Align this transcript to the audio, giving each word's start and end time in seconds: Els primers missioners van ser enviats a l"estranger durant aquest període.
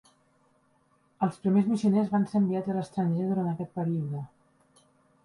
Els 1.27 1.35
primers 1.43 1.69
missioners 1.73 2.09
van 2.13 2.25
ser 2.31 2.41
enviats 2.45 2.71
a 2.71 2.75
l"estranger 2.79 3.29
durant 3.29 3.51
aquest 3.53 3.71
període. 3.81 4.23